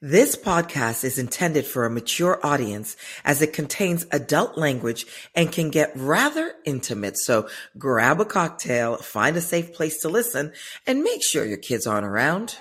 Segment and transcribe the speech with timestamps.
[0.00, 5.70] This podcast is intended for a mature audience as it contains adult language and can
[5.70, 7.18] get rather intimate.
[7.18, 10.52] So grab a cocktail, find a safe place to listen,
[10.86, 12.60] and make sure your kids aren't around.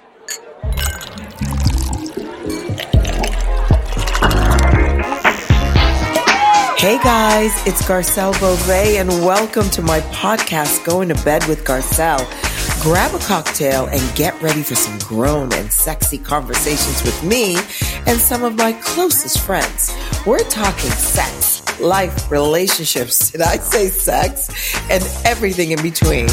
[6.80, 12.47] Hey guys, it's Garcelle Beauvais and welcome to my podcast, Going to Bed with Garcelle.
[12.88, 17.58] Grab a cocktail and get ready for some grown and sexy conversations with me
[18.06, 19.94] and some of my closest friends.
[20.26, 24.50] We're talking sex, life, relationships, did I say sex?
[24.90, 26.30] And everything in between.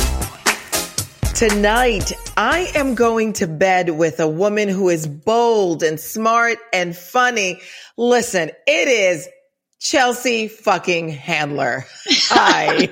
[1.35, 6.97] Tonight, I am going to bed with a woman who is bold and smart and
[6.97, 7.63] funny.
[7.97, 9.29] Listen, it is
[9.81, 11.85] Chelsea fucking Handler.
[12.29, 12.89] Hi.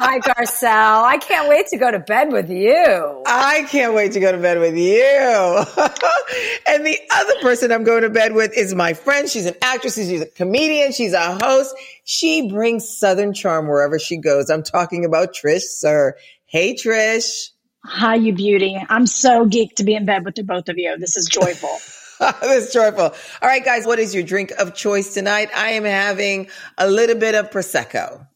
[0.00, 1.04] Hi, Garcelle.
[1.04, 3.22] I can't wait to go to bed with you.
[3.26, 5.02] I can't wait to go to bed with you.
[6.66, 9.28] and the other person I'm going to bed with is my friend.
[9.28, 9.94] She's an actress.
[9.94, 10.92] She's a comedian.
[10.92, 11.74] She's a host.
[12.04, 14.50] She brings Southern charm wherever she goes.
[14.50, 16.12] I'm talking about Trish Suhr.
[16.46, 17.50] Hey, Trish.
[17.84, 18.76] Hi, you beauty.
[18.88, 20.96] I'm so geeked to be in bed with the both of you.
[20.98, 21.78] This is joyful.
[22.40, 23.04] this joyful.
[23.04, 25.50] All right, guys, what is your drink of choice tonight?
[25.54, 28.26] I am having a little bit of prosecco.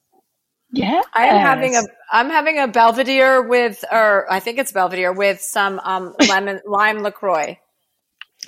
[0.71, 5.13] Yeah, I am having a I'm having a Belvedere with, or I think it's Belvedere
[5.13, 7.59] with some um, lemon lime Lacroix.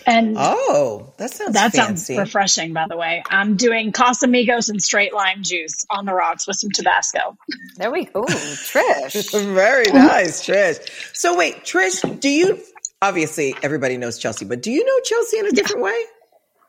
[0.07, 2.17] And oh, that sounds that fancy.
[2.17, 2.73] sounds refreshing.
[2.73, 6.71] By the way, I'm doing Casamigos and straight lime juice on the rocks with some
[6.71, 7.37] Tabasco.
[7.77, 9.55] There we go, Trish.
[9.55, 10.81] Very nice, Trish.
[11.15, 12.61] So wait, Trish, do you
[13.03, 16.05] obviously everybody knows Chelsea, but do you know Chelsea in a different way?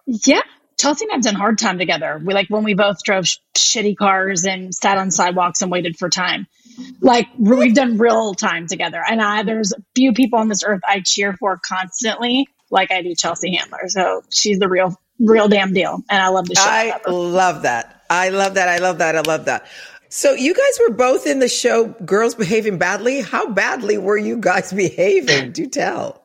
[0.05, 0.41] Yeah,
[0.77, 2.21] Chelsea and I've done hard time together.
[2.23, 5.97] We like when we both drove sh- shitty cars and sat on sidewalks and waited
[5.97, 6.47] for time.
[7.01, 9.01] Like we've done real time together.
[9.05, 13.15] And I, there's few people on this earth I cheer for constantly, like I do
[13.15, 13.87] Chelsea Handler.
[13.87, 16.03] So she's the real, real damn deal.
[16.09, 16.63] And I love the show.
[16.63, 18.03] I love that.
[18.09, 18.67] I love that.
[18.67, 19.15] I love that.
[19.15, 19.65] I love that.
[20.15, 23.19] So you guys were both in the show Girls Behaving Badly.
[23.19, 25.51] How badly were you guys behaving?
[25.51, 26.23] Do tell.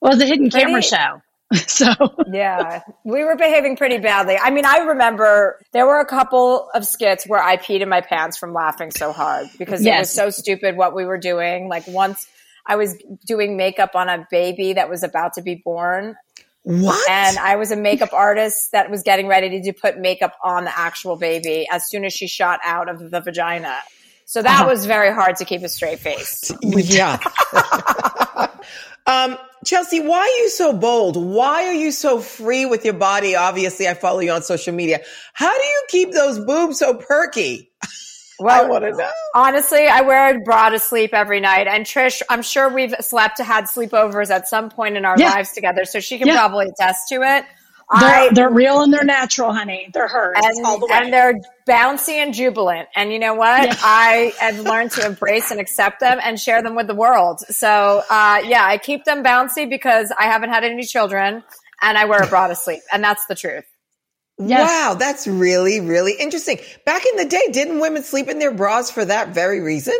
[0.00, 1.22] Well, the was a hidden camera Pretty- show.
[1.66, 1.92] So
[2.32, 4.36] yeah, we were behaving pretty badly.
[4.36, 8.00] I mean, I remember there were a couple of skits where I peed in my
[8.00, 11.68] pants from laughing so hard because it was so stupid what we were doing.
[11.68, 12.28] Like once
[12.66, 12.96] I was
[13.26, 16.14] doing makeup on a baby that was about to be born
[16.62, 17.08] What?
[17.08, 20.78] and I was a makeup artist that was getting ready to put makeup on the
[20.78, 23.76] actual baby as soon as she shot out of the vagina.
[24.26, 26.52] So that was very hard to keep a straight face.
[26.62, 27.18] yeah.
[29.06, 31.16] um, Chelsea, why are you so bold?
[31.16, 33.34] Why are you so free with your body?
[33.34, 35.00] Obviously, I follow you on social media.
[35.32, 37.72] How do you keep those boobs so perky?
[38.40, 39.10] I Well, want to know.
[39.34, 41.66] honestly, I wear a bra to sleep every night.
[41.66, 45.30] And Trish, I'm sure we've slept, had sleepovers at some point in our Yeah.
[45.30, 46.36] lives together, so she can Yeah.
[46.38, 47.44] probably attest to it.
[47.98, 49.90] they're, I, they're real and they're natural, honey.
[49.92, 50.92] They're hers and, all the way.
[50.94, 51.34] and they're
[51.68, 52.88] bouncy and jubilant.
[52.94, 53.64] And you know what?
[53.66, 53.74] Yeah.
[53.82, 57.40] I have learned to embrace and accept them and share them with the world.
[57.48, 61.42] So, uh, yeah, I keep them bouncy because I haven't had any children
[61.82, 62.82] and I wear a bra to sleep.
[62.92, 63.64] And that's the truth.
[64.42, 64.70] Yes.
[64.70, 66.58] Wow, that's really, really interesting.
[66.86, 69.94] Back in the day, didn't women sleep in their bras for that very reason?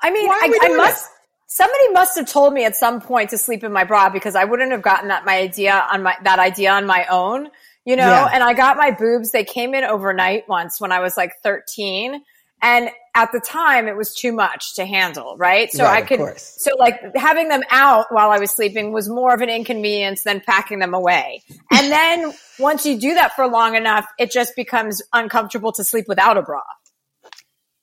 [0.00, 1.08] I mean, I, I must.
[1.48, 4.44] Somebody must have told me at some point to sleep in my bra because I
[4.44, 7.48] wouldn't have gotten that my idea on my that idea on my own,
[7.84, 8.08] you know.
[8.08, 8.30] Yeah.
[8.32, 12.22] And I got my boobs; they came in overnight once when I was like thirteen,
[12.62, 15.72] and at the time it was too much to handle, right?
[15.72, 19.34] So Right, I could, so like having them out while I was sleeping was more
[19.34, 21.42] of an inconvenience than packing them away.
[21.72, 26.04] And then once you do that for long enough, it just becomes uncomfortable to sleep
[26.08, 26.60] without a bra.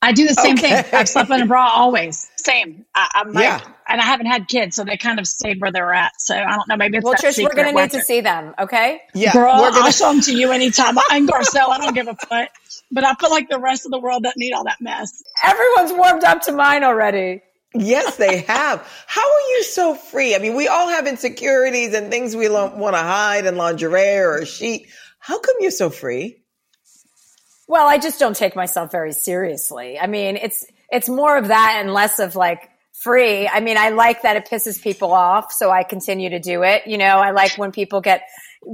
[0.04, 0.82] I do the same Okay.
[0.84, 0.94] thing.
[0.94, 2.30] I've slept in a bra always.
[2.36, 2.86] Same.
[2.94, 3.62] I, I'm like, Yeah.
[3.88, 6.12] and I haven't had kids, so they kind of stayed where they were at.
[6.20, 6.76] So I don't know.
[6.76, 9.02] Maybe it's Well, that Trish, we're going to need to see them, okay?
[9.14, 10.96] Yeah, Girl, we're gonna- I'll show them to you anytime.
[11.10, 11.70] I'm Garcelle.
[11.70, 12.50] I don't give a foot.
[12.92, 15.24] But I feel like the rest of the world doesn't need all that mess.
[15.44, 17.42] Everyone's warmed up to mine already.
[17.74, 18.88] Yes, they have.
[19.08, 20.36] How are you so free?
[20.36, 24.18] I mean, we all have insecurities and things we don't want to hide in lingerie
[24.18, 24.88] or a sheet.
[25.18, 26.43] How come you're so free?
[27.68, 29.98] Well, I just don't take myself very seriously.
[30.00, 33.48] I mean, it's it's more of that and less of like free.
[33.48, 36.86] I mean, I like that it pisses people off, so I continue to do it.
[36.88, 38.22] You know, I like when people get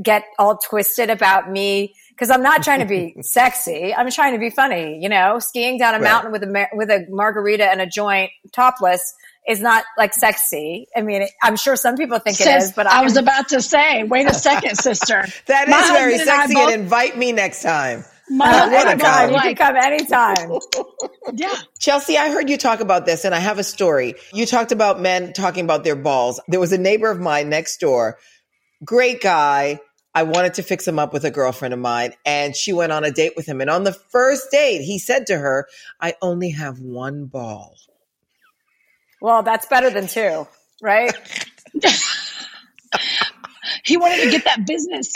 [0.04, 3.94] get all twisted about me because I'm not trying to be sexy.
[3.94, 5.00] I'm trying to be funny.
[5.02, 6.04] You know, skiing down a Right.
[6.04, 9.14] mountain with a with a margarita and a joint, topless,
[9.48, 10.88] is not like sexy.
[10.96, 13.50] I mean, I'm sure some people think it Sis, is, but I was I'm- about
[13.50, 15.26] to say, wait a second, sister.
[15.46, 16.54] That My is very husband and I sexy.
[16.56, 18.04] both- And invite me next time.
[18.32, 19.34] Uh, and I anytime.
[19.34, 20.60] You can come anytime.
[21.34, 21.56] yeah.
[21.80, 24.16] Chelsea, I heard you talk about this and I have a story.
[24.34, 26.40] You talked about men talking about their balls.
[26.48, 28.18] There was a neighbor of mine next door,
[28.84, 29.80] great guy.
[30.14, 33.04] I wanted to fix him up with a girlfriend of mine and she went on
[33.04, 33.62] a date with him.
[33.62, 35.68] And on the first date, he said to her,
[36.02, 37.76] I only have one ball.
[39.22, 40.48] Well, that's better than two,
[40.82, 41.14] right?
[43.84, 45.14] He wanted to get that business.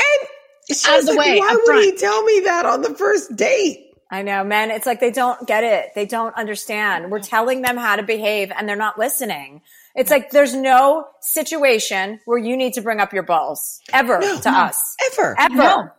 [0.72, 3.36] She Out of the like, way, Why would he tell me that on the first
[3.36, 3.92] date?
[4.10, 4.70] I know, men.
[4.72, 5.90] It's like they don't get it.
[5.96, 7.10] They don't understand.
[7.12, 9.62] We're telling them how to behave and they're not listening.
[9.96, 14.50] It's like there's no situation where you need to bring up your balls ever to
[14.50, 14.96] us.
[15.12, 15.36] Ever.
[15.40, 15.56] Ever.
[15.56, 15.90] No.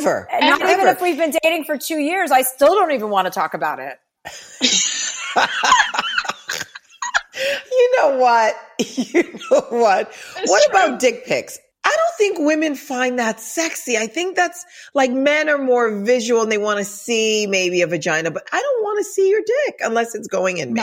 [0.00, 0.28] Ever.
[0.40, 3.30] Not even if we've been dating for two years, I still don't even want to
[3.30, 3.98] talk about it.
[7.78, 8.54] You know what?
[8.96, 10.08] You know what?
[10.36, 10.70] It's what true.
[10.70, 11.58] about dick pics?
[11.88, 13.96] I don't think women find that sexy.
[13.96, 17.86] I think that's like men are more visual and they want to see maybe a
[17.86, 20.82] vagina, but I don't want to see your dick unless it's going in me.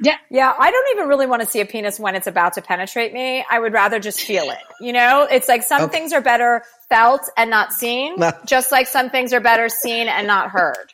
[0.00, 0.16] Yeah.
[0.30, 3.12] Yeah, I don't even really want to see a penis when it's about to penetrate
[3.14, 3.44] me.
[3.50, 4.58] I would rather just feel it.
[4.80, 5.98] You know, it's like some Okay.
[5.98, 8.30] things are better felt and not seen, No.
[8.46, 10.92] just like some things are better seen and not heard.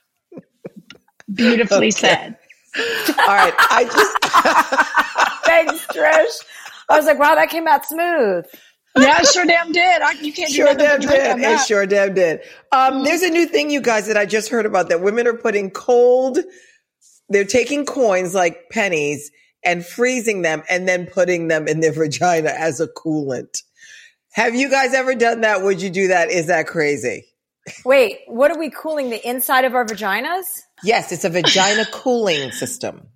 [1.34, 2.36] Beautifully said.
[2.76, 3.54] All right.
[3.58, 6.44] I just, Thanks, Trish.
[6.88, 8.44] I was like, wow, that came out smooth.
[8.96, 10.02] Yeah, I sure damn did.
[10.02, 11.32] I, you can't sure do damn did.
[11.32, 12.40] on It sure damn did.
[12.72, 15.36] Um, there's a new thing, you guys, that I just heard about that women are
[15.36, 16.38] putting cold,
[17.28, 19.30] they're taking coins like pennies
[19.64, 23.62] and freezing them and then putting them in their vagina as a coolant.
[24.32, 25.62] Have you guys ever done that?
[25.62, 26.30] Would you do that?
[26.30, 27.26] Is that crazy?
[27.84, 30.62] Wait, what are we cooling the inside of our vaginas?
[30.82, 33.08] Yes, it's a vagina cooling system.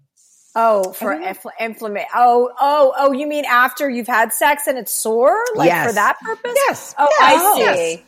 [0.59, 2.09] Oh, for infl- inflammation.
[2.15, 5.39] Oh, oh, oh, you mean after you've had sex and it's sore?
[5.55, 5.89] Like Yes.
[5.89, 6.53] for that purpose?
[6.67, 6.95] Yes.
[6.99, 7.21] Oh, Yes.
[7.21, 7.77] I Yes.
[7.79, 8.03] see.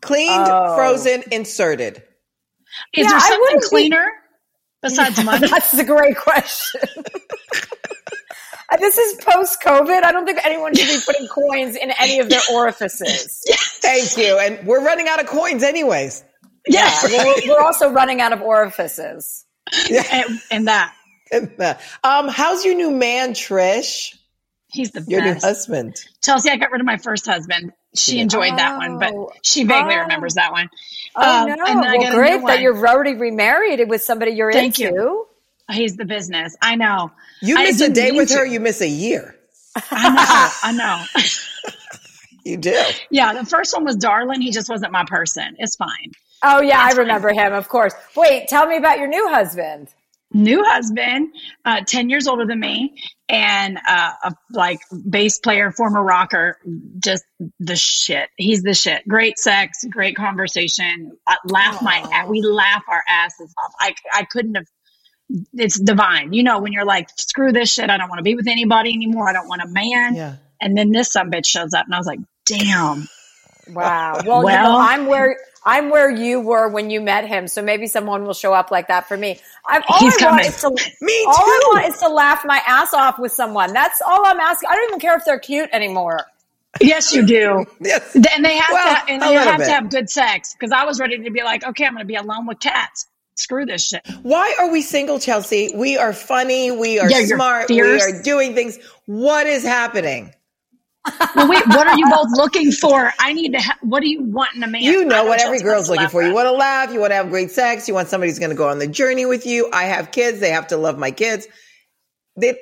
[0.00, 0.74] Cleaned, Oh.
[0.74, 1.98] frozen, inserted.
[2.92, 4.10] Is Yeah, there I something wouldn't be- cleaner
[4.82, 5.46] besides money?
[5.46, 6.80] That's a great question.
[8.68, 10.02] Uh, this is post COVID.
[10.02, 13.42] I don't think anyone should be putting coins in any of their orifices.
[13.80, 14.38] Thank you.
[14.38, 16.24] And we're running out of coins anyways.
[16.66, 16.90] yeah.
[17.04, 19.44] Well, we're, we're also running out of orifices.
[20.10, 20.94] and, and that.
[21.32, 24.16] Um, how's your new man, Trish?
[24.72, 25.96] He's the Your new husband.
[26.22, 27.72] Chelsea, I got rid of my first husband.
[27.94, 29.32] She enjoyed that one, but Oh.
[29.42, 30.00] she vaguely Oh.
[30.02, 30.70] remembers that one.
[31.16, 31.52] Oh Um, no!
[31.66, 34.94] and then I got well, great that you're already remarried with somebody you're Thank into.
[34.94, 35.26] you.
[35.72, 36.56] He's the business.
[36.62, 37.10] I know.
[37.42, 38.50] You miss a didn't day mean with her, to.
[38.50, 39.34] you miss a year.
[39.90, 40.50] I know.
[40.62, 41.04] I know.
[42.42, 42.82] You do.
[43.10, 44.40] yeah, the first one was Darlin.
[44.40, 45.56] He just wasn't my person.
[45.58, 46.12] It's fine.
[46.42, 47.52] Oh yeah, I remember him.
[47.52, 47.92] Of course.
[48.16, 49.88] Wait, tell me about your new husband.
[50.32, 51.28] New husband,
[51.64, 52.94] uh, 10 years older than me,
[53.28, 54.78] and uh, a like
[55.08, 56.58] bass player, former rocker,
[56.98, 57.24] just
[57.58, 58.28] the shit.
[58.36, 59.06] He's the shit.
[59.08, 61.16] Great sex, great conversation.
[61.26, 63.72] I laugh my we laugh our asses off.
[63.80, 64.66] I I couldn't have.
[65.52, 66.32] It's divine.
[66.32, 67.90] You know when you're like, screw this shit.
[67.90, 69.28] I don't want to be with anybody anymore.
[69.28, 70.14] I don't want a man.
[70.14, 70.36] Yeah.
[70.60, 73.08] And then this some bitch shows up, and I was like, damn.
[73.74, 74.20] Wow.
[74.26, 77.48] Well, you know, I'm where I'm where you were when you met him.
[77.48, 79.40] So maybe someone will show up like that for me.
[79.66, 82.60] I'm all He's I want is to Me all I want is to laugh my
[82.66, 83.72] ass off with someone.
[83.72, 84.68] That's all I'm asking.
[84.70, 86.26] I don't even care if they're cute anymore.
[86.80, 87.66] Yes, you do.
[87.80, 88.14] Yes.
[88.14, 89.64] And they have Well, to, and they have bit.
[89.66, 92.06] to have good sex because I was ready to be like, okay, I'm going to
[92.08, 93.06] be alone with cats.
[93.36, 94.02] Screw this shit.
[94.22, 95.70] Why are we single, Chelsea?
[95.74, 96.70] We are funny.
[96.70, 97.68] We are Yeah, smart.
[97.70, 98.78] We are doing things.
[99.06, 100.32] What is happening?
[101.34, 103.12] Well, wait, what are you both looking for?
[103.18, 103.60] I need to.
[103.60, 104.82] Ha- what do you want in a man?
[104.82, 106.22] You I know what every girl's looking laugh for.
[106.22, 106.92] You want to laugh.
[106.92, 107.86] You want to have great sex.
[107.88, 109.70] You want somebody who's going to go on the journey with you.
[109.72, 110.40] I have kids.
[110.40, 111.46] They have to love my kids.
[112.36, 112.58] They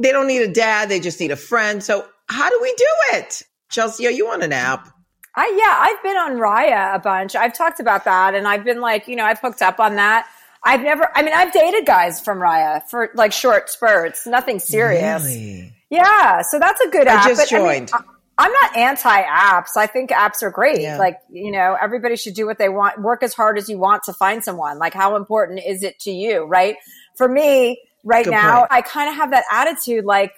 [0.00, 0.88] they don't need a dad.
[0.88, 1.82] They just need a friend.
[1.82, 3.42] So how do we do it?
[3.70, 4.88] Chelsea, are you on an app?
[5.36, 7.36] I yeah, I've been on Raya a bunch.
[7.36, 10.26] I've talked about that, and I've been like, you know, I've hooked up on that.
[10.64, 11.08] I've never.
[11.14, 15.22] I mean, I've dated guys from Raya for like short spurts, nothing serious.
[15.24, 15.72] Really?
[15.90, 17.18] Yeah, so that's a good app.
[17.18, 17.28] I app.
[17.28, 17.90] just but, joined.
[17.92, 18.00] I,
[18.38, 19.76] I'm not anti apps.
[19.76, 20.80] I think apps are great.
[20.80, 20.96] Yeah.
[20.96, 24.04] Like, you know, everybody should do what they want, work as hard as you want
[24.04, 24.78] to find someone.
[24.78, 26.76] Like, how important is it to you, right?
[27.18, 28.72] For me, right Good now, point.
[28.72, 30.32] I kind of have that attitude like,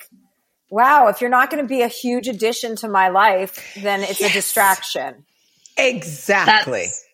[0.68, 4.20] wow, if you're not going to be a huge addition to my life, then it's
[4.20, 5.24] a distraction.
[5.76, 6.80] Exactly.
[6.80, 7.04] That's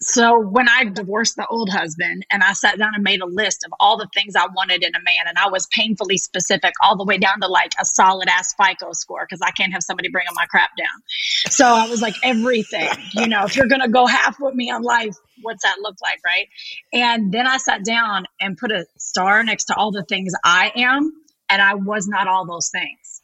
[0.00, 3.64] so when I divorced the old husband and I sat down and made a list
[3.64, 6.96] of all the things I wanted in a man, and I was painfully specific all
[6.96, 10.10] the way down to like a solid ass FICO score because I can't have somebody
[10.10, 11.02] bringing my crap down.
[11.48, 14.70] So I was like, everything, you know, if you're going to go half with me
[14.70, 16.20] on life, what's that look like?
[16.24, 16.48] Right.
[16.92, 20.72] And then I sat down and put a star next to all the things I
[20.76, 21.12] am,
[21.48, 23.22] and I was not all those things.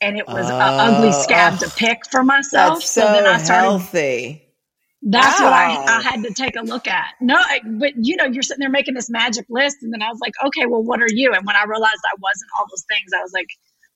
[0.00, 1.22] And it was an ugly oh.
[1.22, 2.78] scab to pick for myself.
[2.78, 4.47] That's so, then I started healthy.
[5.10, 7.14] That's what I, I had to take a look at.
[7.20, 10.08] No, I, but you know, you're sitting there making this magic list, and then I
[10.08, 11.32] was like, okay, well, what are you?
[11.32, 13.46] And when I realized I wasn't all those things, I was like,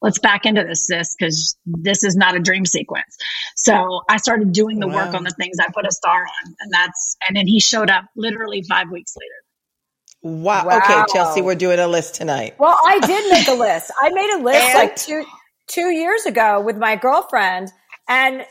[0.01, 3.17] let's back into this, sis, because this is not a dream sequence.
[3.57, 5.07] So I started doing the wow.
[5.07, 7.91] work on the things I put a star on, and that's and then he showed
[7.91, 10.43] up literally five weeks later.
[10.43, 10.67] Wow.
[10.67, 10.79] wow.
[10.79, 12.55] Okay, Chelsea, we're doing a list tonight.
[12.59, 13.91] Well, I did make a list.
[14.01, 14.75] I made a list and?
[14.75, 15.25] like two
[15.69, 17.71] two years ago with my girlfriend,
[18.09, 18.47] and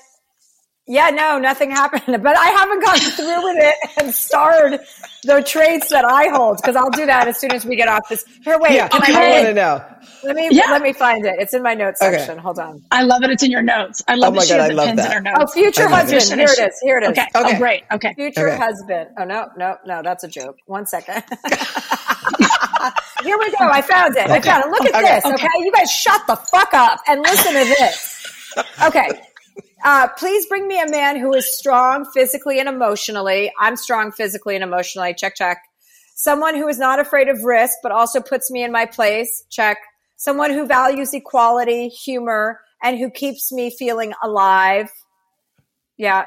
[0.87, 2.01] yeah, no, nothing happened.
[2.23, 4.79] But I haven't gone through with it and starred
[5.23, 8.07] the traits that I hold because I'll do that as soon as we get off
[8.09, 8.25] this.
[8.43, 9.85] Here, wait, yeah, can I, I want to know.
[10.23, 10.71] Let me yeah.
[10.71, 11.35] let me find it.
[11.39, 12.17] It's in my notes okay.
[12.17, 12.37] section.
[12.37, 12.83] Hold on.
[12.91, 13.29] I love it.
[13.29, 14.03] It's in your notes.
[14.07, 15.23] I love oh my God, I love that.
[15.37, 16.39] Oh, future husband.
[16.39, 16.79] Here it is.
[16.81, 17.09] Here it is.
[17.09, 17.27] Okay.
[17.35, 17.55] Oh, okay.
[17.55, 17.83] Oh, great.
[17.91, 18.13] Okay.
[18.13, 18.57] Future okay.
[18.57, 19.09] husband.
[19.17, 20.01] Oh no, no, no.
[20.03, 20.57] That's a joke.
[20.65, 21.23] One second.
[23.23, 23.69] Here we go.
[23.69, 24.29] I found it.
[24.29, 24.71] I found it.
[24.71, 25.33] Look at this.
[25.33, 25.47] Okay.
[25.59, 28.17] You guys shut the fuck up and listen to this.
[28.83, 29.09] Okay.
[29.83, 33.51] Uh, please bring me a man who is strong physically and emotionally.
[33.59, 35.13] I'm strong physically and emotionally.
[35.13, 35.63] Check, check.
[36.15, 39.43] Someone who is not afraid of risk, but also puts me in my place.
[39.49, 39.77] Check.
[40.17, 44.91] Someone who values equality, humor, and who keeps me feeling alive.
[45.97, 46.25] Yeah.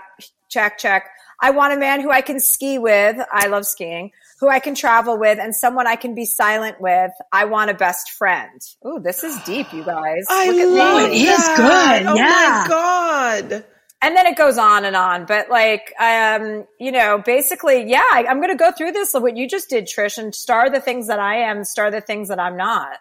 [0.49, 1.11] Check, check.
[1.45, 3.19] I want a man who I can ski with.
[3.31, 7.13] I love skiing who I can travel with and someone I can be silent with.
[7.33, 8.63] I want a best friend.
[8.87, 10.25] Ooh, this is deep, you guys.
[10.31, 11.23] I Look love me.
[11.23, 12.07] It is good.
[12.07, 12.65] Oh yeah.
[12.65, 13.65] my God.
[14.01, 15.27] And then it goes on and on.
[15.27, 19.37] But like, um, you know, basically, yeah, I, am going to go through this, what
[19.37, 22.41] you just did, Trish, and star the things that I am, star the things that
[22.41, 22.99] I'm not.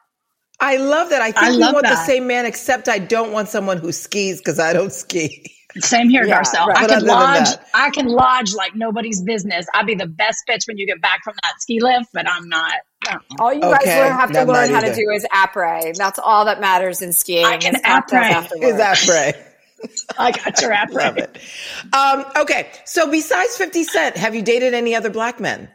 [0.60, 1.22] I love that.
[1.22, 1.92] I think I we want that.
[1.92, 5.56] the same man, except I don't want someone who skis because I don't ski.
[5.80, 6.68] Same here, yeah, Garcelle.
[6.68, 6.84] Right.
[6.84, 7.50] I can lodge.
[7.74, 9.66] I can lodge like nobody's business.
[9.74, 12.48] I'd be the best bitch when you get back from that ski lift, but I'm
[12.48, 12.74] not.
[13.40, 13.86] All you okay.
[13.86, 15.96] guys have to learn how to do is après.
[15.96, 17.46] That's all that matters in skiing.
[17.46, 18.50] I can après.
[18.62, 19.36] Is après.
[20.18, 20.94] I got your après.
[20.94, 21.38] Love it.
[21.94, 25.70] Um, okay, so besides Fifty Cent, have you dated any other black men?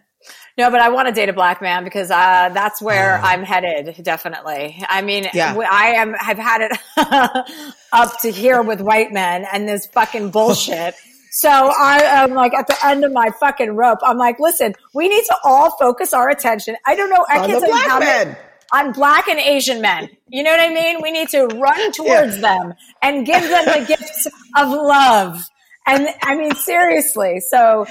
[0.58, 3.24] No, but I want to date a black man because uh, that's where oh.
[3.24, 4.02] I'm headed.
[4.02, 4.82] Definitely.
[4.88, 5.54] I mean, yeah.
[5.56, 6.16] I am.
[6.20, 10.96] I've had it up to here with white men and this fucking bullshit.
[11.30, 14.00] so I am like at the end of my fucking rope.
[14.02, 16.74] I'm like, listen, we need to all focus our attention.
[16.84, 17.24] I don't know.
[17.28, 18.36] I on can't you how men.
[18.72, 20.10] on black and Asian men.
[20.26, 21.00] You know what I mean?
[21.00, 22.40] We need to run towards yeah.
[22.40, 25.40] them and give them the gifts of love.
[25.86, 27.40] And I mean, seriously.
[27.48, 27.86] So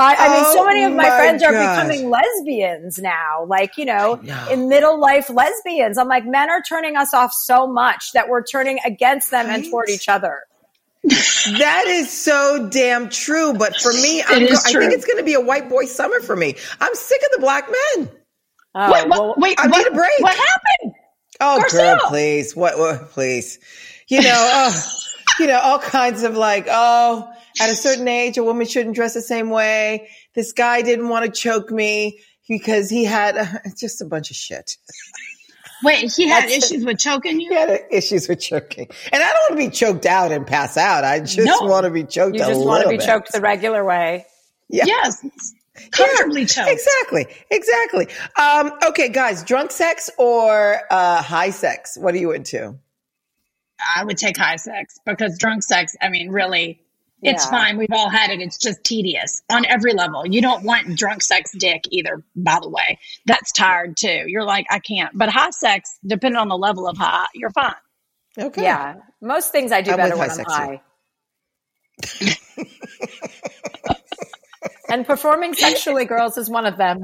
[0.00, 3.44] I, I mean, so oh many of my, oh my friends are becoming lesbians now,
[3.46, 5.98] like, you know, know, in middle life lesbians.
[5.98, 9.60] I'm like, men are turning us off so much that we're turning against them right?
[9.60, 10.40] and toward each other.
[11.02, 13.52] that is so damn true.
[13.52, 16.54] But for me, I think it's going to be a white boy summer for me.
[16.80, 18.10] I'm sick of the black men.
[18.74, 20.18] Oh, wait, well, wait, I what, need a break.
[20.20, 20.94] What happened?
[21.40, 21.98] Oh, Garcelle.
[21.98, 22.56] girl, please.
[22.56, 23.58] What, what, please.
[24.08, 24.92] You know, oh,
[25.40, 27.30] you know, all kinds of like, oh,
[27.60, 30.08] at a certain age, a woman shouldn't dress the same way.
[30.34, 34.36] This guy didn't want to choke me because he had uh, just a bunch of
[34.36, 34.76] shit.
[35.82, 37.48] Wait, he had That's issues with choking you?
[37.48, 38.88] He had issues with choking.
[39.12, 41.04] And I don't want to be choked out and pass out.
[41.04, 41.60] I just no.
[41.62, 43.06] want to be choked You just want to be bit.
[43.06, 44.26] choked the regular way.
[44.68, 44.84] Yeah.
[44.86, 45.24] Yes.
[45.90, 46.70] Comfortably yeah, choked.
[46.70, 47.26] Exactly.
[47.50, 48.08] Exactly.
[48.38, 51.96] Um, okay, guys, drunk sex or uh, high sex?
[51.98, 52.76] What are you into?
[53.96, 56.82] I would take high sex because drunk sex, I mean, really,
[57.22, 57.50] it's yeah.
[57.50, 57.76] fine.
[57.76, 58.40] We've all had it.
[58.40, 60.26] It's just tedious on every level.
[60.26, 62.98] You don't want drunk sex dick either, by the way.
[63.26, 64.24] That's tired too.
[64.26, 65.16] You're like, I can't.
[65.16, 67.74] But high sex, depending on the level of high, you're fine.
[68.38, 68.62] Okay.
[68.62, 68.96] Yeah.
[69.20, 70.80] Most things I do I'm better when I'm high.
[74.88, 77.02] and performing sexually, girls, is one of them.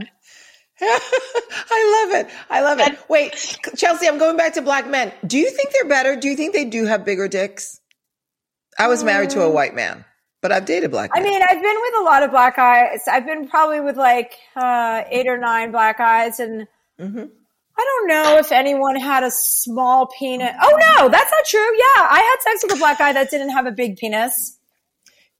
[0.80, 2.32] I love it.
[2.50, 2.98] I love it.
[3.08, 5.12] Wait, Chelsea, I'm going back to black men.
[5.26, 6.16] Do you think they're better?
[6.16, 7.80] Do you think they do have bigger dicks?
[8.78, 10.04] I was married to a white man,
[10.42, 11.10] but I've dated black.
[11.14, 11.22] Men.
[11.22, 13.00] I mean, I've been with a lot of black guys.
[13.08, 16.66] I've been probably with like uh, eight or nine black guys, and
[17.00, 17.24] mm-hmm.
[17.78, 20.54] I don't know if anyone had a small penis.
[20.62, 21.60] Oh no, that's not true.
[21.60, 24.58] Yeah, I had sex with a black guy that didn't have a big penis.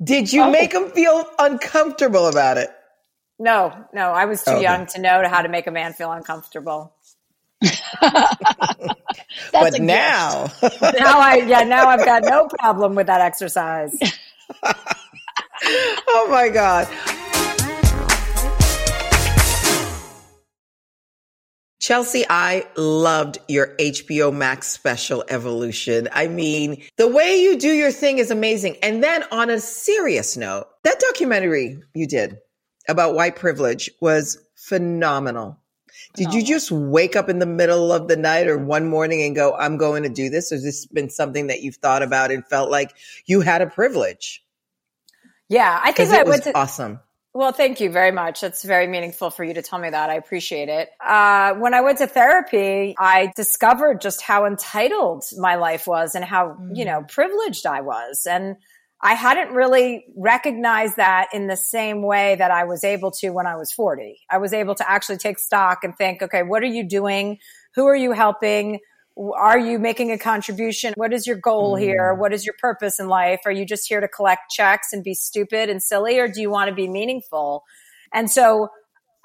[0.02, 0.50] Did you oh.
[0.50, 2.71] make him feel uncomfortable about it?
[3.38, 4.62] No, no, I was too okay.
[4.62, 6.95] young to know how to make a man feel uncomfortable.
[9.52, 13.97] That's but now, now I yeah now I've got no problem with that exercise.
[16.09, 16.88] oh my god.
[21.87, 26.09] Chelsea, I loved your HBO Max special Evolution.
[26.11, 28.78] I mean, the way you do your thing is amazing.
[28.83, 32.38] And then on a serious note, that documentary you did
[32.88, 35.61] about white privilege was phenomenal.
[36.14, 39.34] Did you just wake up in the middle of the night or one morning and
[39.34, 40.50] go, I'm going to do this?
[40.52, 42.94] Or has this been something that you've thought about and felt like
[43.26, 44.42] you had a privilege?
[45.48, 47.00] Yeah, I think it was to, awesome.
[47.32, 48.40] Well, thank you very much.
[48.40, 50.08] That's very meaningful for you to tell me that.
[50.08, 50.88] I appreciate it.
[51.04, 56.25] Uh, when I went to therapy, I discovered just how entitled my life was and
[56.25, 58.26] how, you know, privileged I was.
[58.28, 58.56] And
[59.02, 63.46] I hadn't really recognized that in the same way that I was able to when
[63.46, 64.18] I was 40.
[64.30, 67.38] I was able to actually take stock and think, okay, what are you doing?
[67.74, 68.80] Who are you helping?
[69.16, 70.94] Are you making a contribution?
[70.96, 71.80] What is your goal mm.
[71.80, 72.14] here?
[72.14, 73.40] What is your purpose in life?
[73.44, 76.50] Are you just here to collect checks and be stupid and silly or do you
[76.50, 77.64] want to be meaningful?
[78.12, 78.68] And so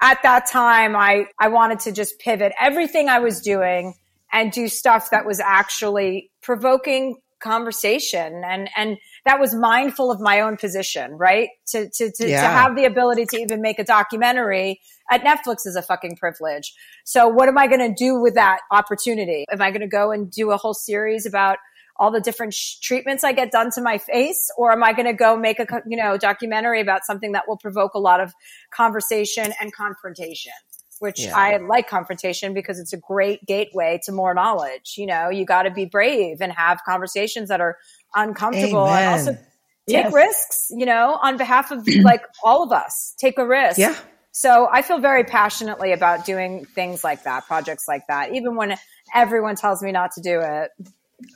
[0.02, 3.94] at that time, I, I wanted to just pivot everything I was doing
[4.32, 10.40] and do stuff that was actually provoking conversation and, and that was mindful of my
[10.40, 11.48] own position, right?
[11.68, 12.40] To, to, to, Yeah.
[12.42, 16.72] to have the ability to even make a documentary at Netflix is a fucking privilege.
[17.04, 19.44] So what am I going to do with that opportunity?
[19.50, 21.58] Am I going to go and do a whole series about
[21.96, 25.06] all the different sh- treatments I get done to my face, or am I going
[25.06, 28.32] to go make a you know documentary about something that will provoke a lot of
[28.74, 30.52] conversation and confrontation?
[31.00, 31.36] Which Yeah.
[31.36, 34.94] I like confrontation because it's a great gateway to more knowledge.
[34.96, 37.76] You know, you got to be brave and have conversations that are
[38.14, 39.40] uncomfortable and also take
[39.88, 40.12] Yes.
[40.12, 40.66] risks.
[40.70, 43.78] You know, on behalf of like all of us, take a risk.
[43.78, 43.96] Yeah.
[44.30, 48.76] So I feel very passionately about doing things like that, projects like that, even when
[49.14, 50.70] everyone tells me not to do it.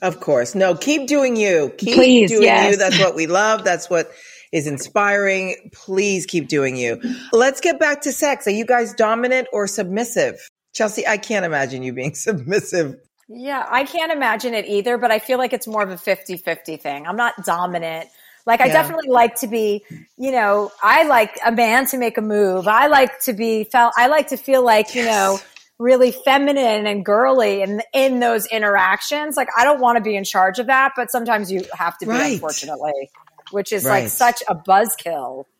[0.01, 0.55] Of course.
[0.55, 1.71] No, keep doing you.
[1.77, 2.71] Keep Please, doing yes.
[2.71, 2.77] you.
[2.77, 3.63] That's what we love.
[3.63, 4.09] That's what
[4.51, 5.69] is inspiring.
[5.73, 6.99] Please keep doing you.
[7.31, 8.47] Let's get back to sex.
[8.47, 10.35] Are you guys dominant or submissive?
[10.73, 12.95] Chelsea, I can't imagine you being submissive.
[13.29, 16.37] Yeah, I can't imagine it either, but I feel like it's more of a 50
[16.37, 17.05] 50 thing.
[17.05, 18.09] I'm not dominant.
[18.45, 18.73] Like, I Yeah.
[18.73, 19.83] definitely like to be,
[20.17, 22.67] you know, I like a man to make a move.
[22.67, 25.39] I like to be felt, I like to feel like, you know,
[25.79, 29.35] really feminine and girly in, in those interactions.
[29.35, 32.05] Like, I don't want to be in charge of that, but sometimes you have to
[32.05, 32.33] be, Right.
[32.35, 33.09] unfortunately,
[33.51, 34.03] which is Right.
[34.03, 35.43] like such a buzzkill.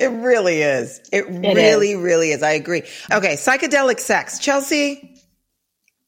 [0.00, 1.02] It really is.
[1.12, 2.42] It, really, really is.
[2.42, 2.84] I agree.
[3.12, 3.34] Okay.
[3.34, 4.38] Psychedelic sex.
[4.38, 5.20] Chelsea,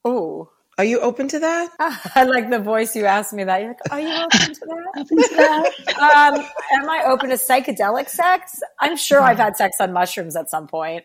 [0.07, 0.49] Ooh.
[0.81, 1.69] Are you open to that?
[2.14, 3.61] I like the voice you asked me that.
[3.61, 5.73] You're like, are you open to that?
[6.01, 8.59] um, am I open to psychedelic sex?
[8.79, 11.05] I'm sure I've had sex on mushrooms at some point.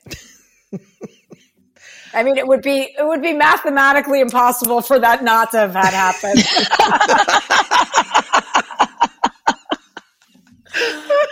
[2.13, 5.73] I mean, it would be it would be mathematically impossible for that not to have
[5.73, 6.39] had happened.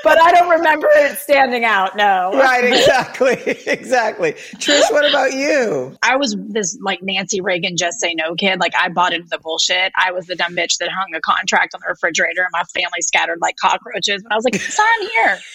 [0.03, 1.95] But I don't remember it standing out.
[1.95, 2.63] No, Right.
[2.65, 3.33] Exactly.
[3.67, 4.33] exactly.
[4.33, 5.97] Trish, what about you?
[6.03, 8.59] I was this like Nancy Reagan just say no kid.
[8.59, 9.91] Like I bought into the bullshit.
[9.95, 13.01] I was the dumb bitch that hung a contract on the refrigerator and my family
[13.01, 14.23] scattered like cockroaches.
[14.23, 15.39] And I was like, it's on here.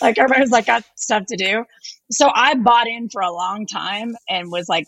[0.00, 1.64] Like everybody's like got stuff to do.
[2.10, 4.86] So I bought in for a long time and was like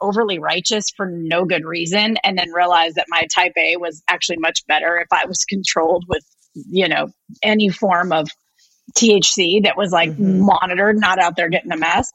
[0.00, 2.16] overly righteous for no good reason.
[2.24, 6.04] And then realized that my type A was actually much better if I was controlled
[6.08, 7.08] with, you know,
[7.42, 8.28] any form of
[8.96, 10.40] THC that was like Mhm.
[10.40, 12.12] monitored, not out there getting a mess.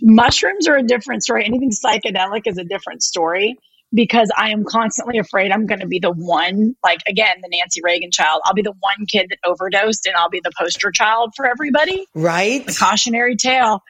[0.00, 1.44] Mushrooms are a different story.
[1.44, 3.56] Anything psychedelic is a different story
[3.94, 7.80] because I am constantly afraid I'm going to be the one, like again, the Nancy
[7.82, 8.40] Reagan child.
[8.44, 12.06] I'll be the one kid that overdosed and I'll be the poster child for everybody.
[12.14, 12.66] Right.
[12.66, 13.82] The cautionary tale.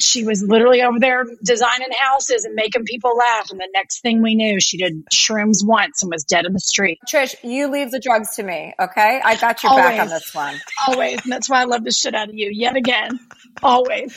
[0.00, 3.50] She was literally over there designing houses and making people laugh.
[3.50, 6.60] And the next thing we knew, she did shrooms once and was dead in the
[6.60, 6.98] street.
[7.06, 9.20] Trish, you leave the drugs to me, okay?
[9.24, 10.58] I got your back on this one.
[10.88, 11.20] Always.
[11.22, 13.18] And that's why I love the shit out of you yet again.
[13.62, 14.16] Always.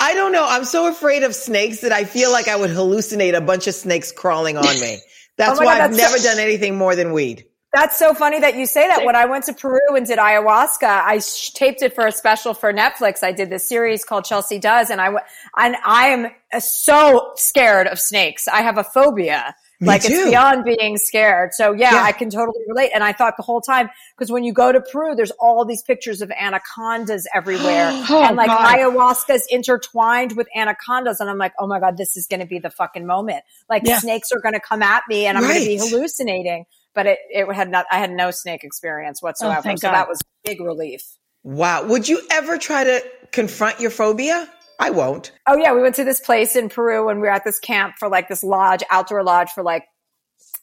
[0.00, 0.46] I don't know.
[0.48, 3.74] I'm so afraid of snakes that I feel like I would hallucinate a bunch of
[3.74, 4.98] snakes crawling on me.
[5.36, 7.44] That's Oh why God, I've that's never so- done anything more than weed.
[7.72, 9.04] That's so funny that you say that.
[9.04, 12.54] When I went to Peru and did ayahuasca, I sh- taped it for a special
[12.54, 13.22] for Netflix.
[13.22, 15.24] I did this series called Chelsea Does, and I w-
[15.56, 18.48] and I am uh, so scared of snakes.
[18.48, 19.54] I have a phobia.
[19.80, 20.08] Me like too.
[20.12, 21.50] it's beyond being scared.
[21.52, 22.02] So yeah, Yeah.
[22.02, 22.90] I can totally relate.
[22.94, 25.82] And I thought the whole time because when you go to Peru, there's all these
[25.82, 28.66] pictures of anacondas everywhere, Oh, and like God.
[28.78, 32.58] ayahuasca's intertwined with anacondas, and I'm like, oh my god, this is going to be
[32.58, 33.44] the fucking moment.
[33.68, 33.98] Like Yeah.
[33.98, 36.64] snakes are going to come at me, and I'm going to be hallucinating.
[36.98, 37.86] But it it had not.
[37.92, 39.94] I had no snake experience oh, whatsoever, Oh, thank so God.
[39.94, 41.02] that was big relief.
[41.44, 41.86] Wow.
[41.86, 44.48] Would you ever try to confront your phobia?
[44.80, 45.30] I won't.
[45.46, 47.94] Oh yeah, we went to this place in Peru and we were at this camp
[48.00, 49.84] for like this lodge, outdoor lodge for like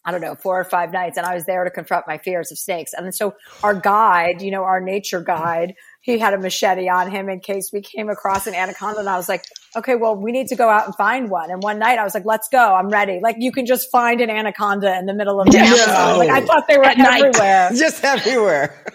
[0.03, 1.17] I don't know, four or five nights.
[1.17, 2.91] And I was there to confront my fears of snakes.
[2.91, 5.73] And so our guide, you know, our nature guide,
[6.05, 8.99] he had a machete on him in case we came across an anaconda.
[8.99, 9.43] And I was like,
[9.75, 11.49] okay, well, we need to go out and find one.
[11.49, 12.59] And one night I was like, let's go.
[12.75, 13.19] I'm ready.
[13.23, 15.63] Like you can just find an anaconda in the middle of the No.
[15.65, 16.17] Amazon.
[16.19, 17.23] Like I thought they were At night.
[17.23, 17.71] everywhere.
[17.75, 18.85] Just everywhere.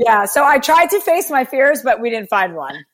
[0.00, 0.24] yeah.
[0.24, 2.84] So I tried to face my fears, but we didn't find one.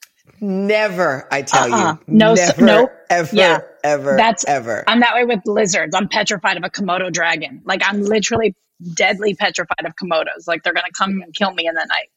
[0.43, 1.93] Never, I tell Uh-uh.
[1.95, 1.99] you.
[2.09, 2.91] No, s- never, nope.
[3.09, 3.61] ever, Yeah.
[3.85, 4.85] ever, That's ever.
[4.87, 5.95] I'm that way with lizards.
[5.95, 7.63] I'm petrified of a Komodo dragon.
[7.65, 8.55] Like I'm literally
[8.95, 10.47] deadly petrified of Komodos.
[10.47, 12.09] Like they're gonna come and kill me in the night.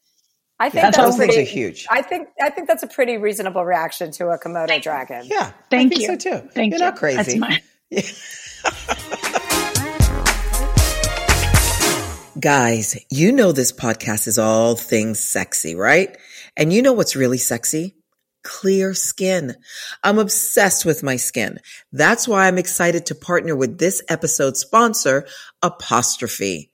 [0.57, 1.85] I think That's that's, Those things pretty are huge.
[1.89, 5.23] I think I think that's a pretty reasonable reaction to a Komodo dragon.
[5.25, 6.07] Yeah, Thank I think you.
[6.07, 6.47] so too.
[6.53, 6.85] Thank You're you.
[6.85, 7.37] not crazy.
[7.37, 7.61] That's my
[12.39, 16.15] Guys, you know this podcast is all things sexy, right?
[16.55, 17.95] And you know what's really sexy?
[18.43, 19.55] Clear skin.
[20.03, 21.59] I'm obsessed with my skin.
[21.91, 25.25] That's why I'm excited to partner with this episode sponsor,
[25.61, 26.71] Apostrophe.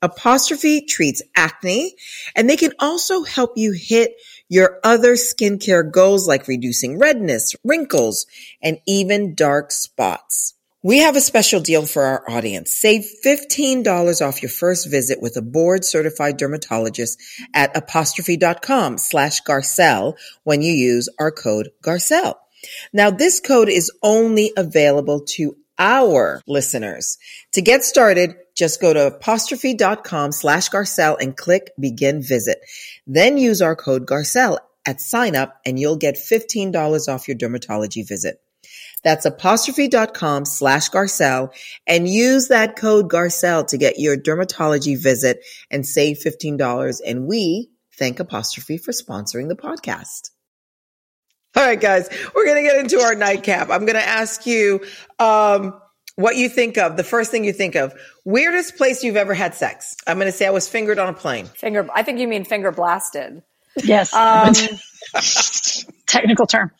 [0.00, 1.94] Apostrophe treats acne
[2.36, 4.14] and they can also help you hit
[4.48, 8.26] your other skincare goals like reducing redness, wrinkles,
[8.62, 10.54] and even dark spots.
[10.84, 12.70] We have a special deal for our audience.
[12.70, 17.20] Save $15 off your first visit with a board certified dermatologist
[17.52, 22.36] at apostrophe.com slash Garcelle when you use our code Garcelle.
[22.92, 27.18] Now this code is only available to our listeners.
[27.52, 32.58] To get started, just go to apostrophe.com slash Garcelle and click begin visit.
[33.06, 38.06] Then use our code Garcelle at sign up and you'll get $15 off your dermatology
[38.06, 38.40] visit.
[39.04, 41.50] That's apostrophe.com slash Garcelle
[41.86, 47.00] and use that code Garcelle to get your dermatology visit and save $15.
[47.06, 50.30] And we thank Apostrophe for sponsoring the podcast.
[51.56, 53.70] All right, guys, we're going to get into our nightcap.
[53.70, 54.84] I'm going to ask you
[55.18, 55.80] um,
[56.16, 56.96] what you think of.
[56.96, 57.94] The first thing you think of.
[58.24, 59.96] Weirdest place you've ever had sex.
[60.06, 61.46] I'm going to say I was fingered on a plane.
[61.46, 63.42] Finger I think you mean finger blasted.
[63.82, 64.12] yes.
[64.14, 64.52] Um,
[66.06, 66.70] Technical term.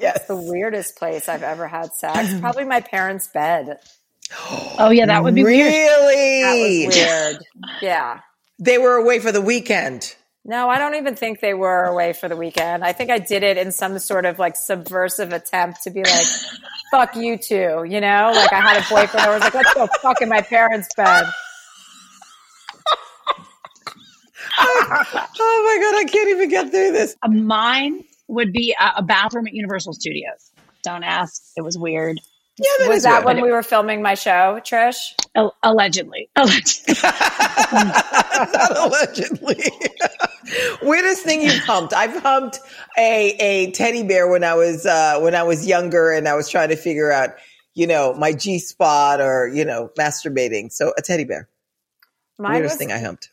[0.00, 0.26] Yes.
[0.26, 2.34] the weirdest place I've ever had sex.
[2.40, 3.78] Probably my parents' bed.
[4.78, 5.72] Oh yeah, that would be weird.
[5.72, 6.42] Really?
[6.42, 7.42] That was weird.
[7.80, 8.20] Yeah.
[8.58, 10.16] They were away for the weekend.
[10.48, 12.84] No, I don't even think they were away for the weekend.
[12.84, 16.26] I think I did it in some sort of like subversive attempt to be like,
[16.92, 18.30] fuck you two, you know?
[18.32, 21.26] Like I had a boyfriend that was like, let's go fuck in my parents' bed.
[24.58, 27.14] Oh my God, I can't even get through this.
[27.22, 30.50] Uh, Mine would be a, a bathroom at Universal Studios.
[30.82, 31.42] Don't ask.
[31.56, 32.20] It was weird.
[32.58, 33.36] Yeah, that Was is that weird.
[33.36, 35.12] when we were filming my show, Trish?
[35.34, 36.30] Al- allegedly.
[36.36, 36.94] Allegedly.
[37.02, 39.62] Not allegedly.
[40.82, 41.92] Weirdest thing you've humped?
[41.92, 42.58] I've humped
[42.96, 46.48] a a teddy bear when I was uh, when I was younger, and I was
[46.48, 47.30] trying to figure out,
[47.74, 50.72] you know, my G spot or you know, masturbating.
[50.72, 51.48] So a teddy bear.
[52.38, 53.30] Mine Weirdest was thing I humped.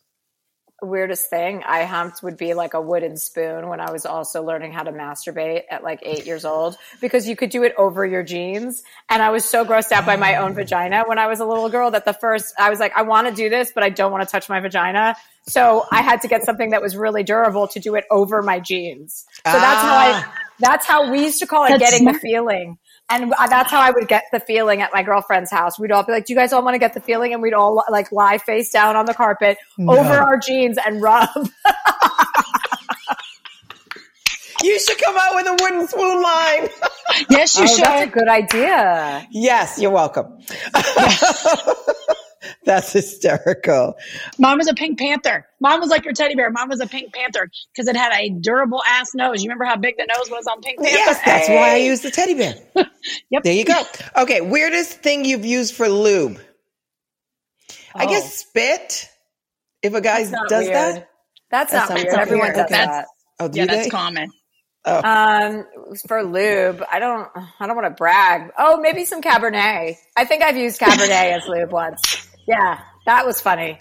[0.85, 4.71] Weirdest thing I humped would be like a wooden spoon when I was also learning
[4.71, 8.23] how to masturbate at like eight years old because you could do it over your
[8.23, 8.83] jeans.
[9.09, 11.69] And I was so grossed out by my own vagina when I was a little
[11.69, 14.11] girl that the first, I was like, I want to do this, but I don't
[14.11, 15.15] want to touch my vagina.
[15.47, 18.59] So I had to get something that was really durable to do it over my
[18.59, 19.25] jeans.
[19.45, 20.33] So that's how I, Ah.
[20.59, 22.77] that's how we used to call it That's getting the feeling.
[23.09, 25.77] And that's how I would get the feeling at my girlfriend's house.
[25.77, 27.53] We'd all be like, "Do you guys all want to get the feeling?" And we'd
[27.53, 31.27] all like lie face down on the carpet over our jeans and rub.
[34.63, 36.69] You should come out with a wooden spoon line.
[37.29, 37.83] yes, you Oh, should.
[37.83, 39.27] that's a good idea.
[39.29, 40.37] yes, you're welcome.
[42.65, 43.95] That's hysterical.
[44.39, 45.47] Mine was a Pink Panther.
[45.59, 46.49] Mine was like your teddy bear.
[46.51, 49.43] Mine was a Pink Panther because it had a durable ass nose.
[49.43, 50.95] You remember how big the nose was on Pink Panther?
[50.95, 52.55] Yes, that's why I use the teddy bear.
[53.29, 53.43] Yep.
[53.43, 53.81] There you go.
[54.17, 56.39] Okay, weirdest thing you've used for lube.
[57.93, 58.09] I Oh.
[58.09, 59.09] guess spit.
[59.81, 60.73] If a guy does weird.
[60.73, 61.09] that.
[61.51, 62.07] That's, That's not not weird.
[62.07, 62.19] weird.
[62.19, 62.75] Everyone does Okay.
[62.85, 63.05] that.
[63.39, 63.89] Oh, do Yeah, that's they?
[63.89, 64.31] common.
[64.85, 65.65] Um,
[66.07, 67.29] for lube, I don't.
[67.59, 68.51] I don't want to brag.
[68.57, 69.95] Oh, maybe some Cabernet.
[70.17, 72.27] I think I've used Cabernet as lube once.
[72.47, 73.79] Yeah, that was funny.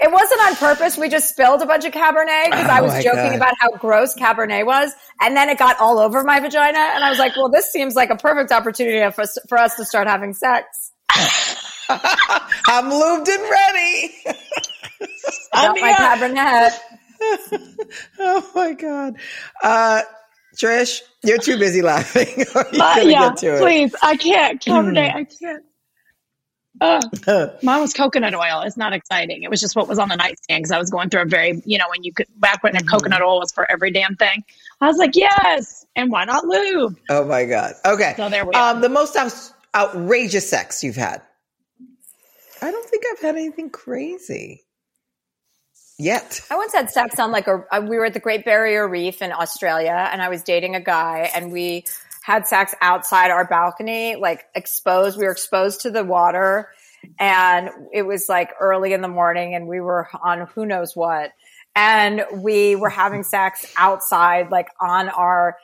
[0.00, 0.98] It wasn't on purpose.
[0.98, 3.36] We just spilled a bunch of Cabernet because I Oh was joking God.
[3.36, 7.10] about how gross Cabernet was, and then it got all over my vagina, and I
[7.10, 10.08] was like, "Well, this seems like a perfect opportunity for us, for us to start
[10.08, 10.90] having sex."
[11.88, 14.14] I'm lubed and ready.
[15.54, 16.78] Got my Cabernet.
[18.18, 19.16] oh my god.
[19.62, 20.02] Uh
[20.60, 22.26] Trish, you're too busy laughing.
[22.36, 23.94] You're Uh, yeah, get to please.
[24.02, 24.60] I can't.
[24.60, 25.62] Cabernet, I can't.
[26.80, 27.62] Uh, it.
[27.62, 28.62] mine was coconut oil.
[28.62, 29.42] It's not exciting.
[29.42, 31.62] It was just what was on the nightstand because I was going through a very,
[31.66, 34.42] you know, when you could, back when the coconut oil was for every damn thing.
[34.80, 35.84] I was like, yes.
[35.94, 36.98] And why not lube?
[37.10, 37.74] oh my god.
[37.84, 38.14] Okay.
[38.16, 41.22] So there we Um the most outs- outrageous sex you've had.
[42.62, 44.64] I don't think I've had anything crazy.
[45.98, 46.40] Yet.
[46.50, 49.30] I once had sex on like a, we were at the Great Barrier Reef in
[49.30, 51.84] Australia and I was dating a guy and we
[52.22, 55.18] had sex outside our balcony, like exposed.
[55.18, 56.68] We were exposed to the water
[57.18, 61.32] and it was like early in the morning and we were on who knows what.
[61.74, 65.56] And we were having sex outside, like on our,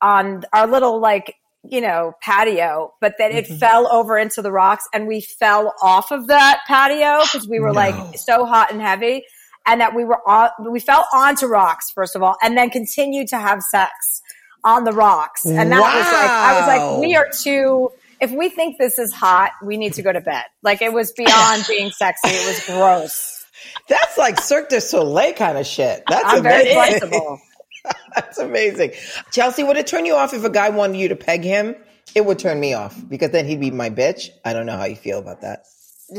[0.00, 1.34] on our little like
[1.68, 3.56] you know, patio, but then it mm-hmm.
[3.56, 7.72] fell over into the rocks and we fell off of that patio because we were
[7.72, 7.74] no.
[7.74, 9.24] like so hot and heavy
[9.66, 13.28] and that we were on, we fell onto rocks, first of all, and then continued
[13.28, 14.22] to have sex
[14.68, 15.46] on the rocks.
[15.46, 15.96] And that wow.
[15.96, 19.76] was like, I was like, we are too, if we think this is hot, we
[19.76, 20.44] need to go to bed.
[20.62, 22.28] Like it was beyond being sexy.
[22.28, 23.46] It was gross.
[23.88, 26.02] That's like Cirque du Soleil kind of shit.
[26.08, 27.10] That's I'm amazing.
[27.10, 27.38] very.
[28.14, 28.92] That's amazing.
[29.32, 31.74] Chelsea, would it turn you off if a guy wanted you to peg him?
[32.14, 34.30] It would turn me off because then he'd be my bitch.
[34.44, 35.64] I don't know how you feel about that.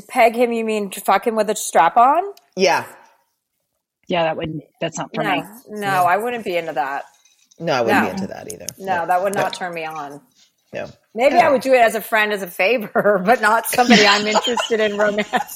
[0.07, 2.23] Peg him, you mean fuck him with a strap on?
[2.55, 2.85] Yeah.
[4.07, 5.43] Yeah, that would that's not for no, me.
[5.69, 6.03] No, yeah.
[6.03, 7.05] I wouldn't be into that.
[7.59, 8.05] No, I wouldn't no.
[8.05, 8.65] be into that either.
[8.77, 9.57] No, that would not no.
[9.57, 10.21] turn me on.
[10.73, 10.89] No.
[11.13, 14.25] Maybe I would do it as a friend, as a favor, but not somebody I'm
[14.25, 15.39] interested in romantically.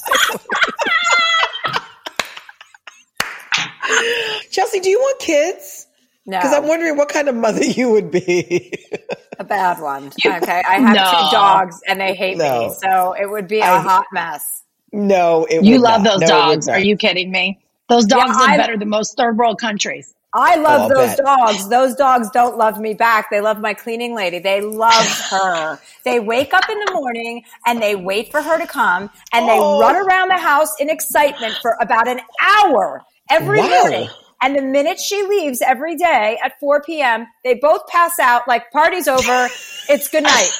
[4.50, 5.86] Chelsea, do you want kids?
[6.26, 6.38] No.
[6.38, 8.72] Because I'm wondering what kind of mother you would be.
[9.38, 10.10] a bad one.
[10.24, 10.62] Okay.
[10.66, 11.04] I have no.
[11.04, 12.68] two dogs and they hate no.
[12.68, 12.74] me.
[12.80, 14.62] So it would be a I, hot mess.
[14.92, 16.12] No, it would You love not.
[16.12, 16.68] those no, dogs.
[16.68, 17.60] Are you kidding me?
[17.88, 20.14] Those dogs yeah, live I, better than most third world countries.
[20.34, 21.68] I love oh, those dogs.
[21.68, 23.30] Those dogs don't love me back.
[23.30, 24.40] They love my cleaning lady.
[24.40, 25.78] They love her.
[26.04, 29.58] they wake up in the morning and they wait for her to come and they
[29.58, 29.80] oh.
[29.80, 33.68] run around the house in excitement for about an hour every wow.
[33.68, 34.08] morning.
[34.42, 38.70] And the minute she leaves every day at 4 p.m., they both pass out like
[38.72, 39.48] party's over.
[39.88, 40.50] it's good night.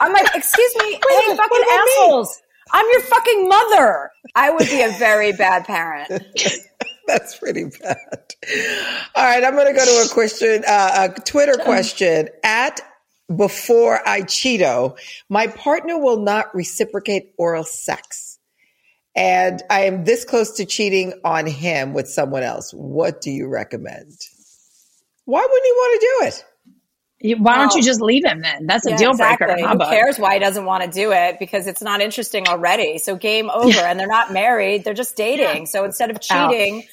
[0.00, 2.42] I'm like, excuse me, Wait, hey, fucking assholes.
[2.72, 4.10] I'm your fucking mother.
[4.34, 6.10] I would be a very bad parent.
[7.08, 8.34] That's pretty bad.
[9.14, 12.80] All right, I'm going to go to a question, uh, a Twitter question at
[13.34, 14.98] before I Cheeto.
[15.28, 18.38] My partner will not reciprocate oral sex,
[19.14, 22.72] and I am this close to cheating on him with someone else.
[22.72, 24.18] What do you recommend?
[25.24, 26.44] Why wouldn't he want to do it?
[27.34, 28.66] Why don't you um, just leave him then?
[28.66, 29.44] That's a yeah, deal breaker.
[29.44, 29.84] Exactly.
[29.84, 31.38] Who cares why he doesn't want to do it?
[31.38, 32.98] Because it's not interesting already.
[32.98, 33.68] So game over.
[33.68, 33.90] Yeah.
[33.90, 34.84] And they're not married.
[34.84, 35.62] They're just dating.
[35.62, 35.64] Yeah.
[35.64, 36.84] So instead of cheating,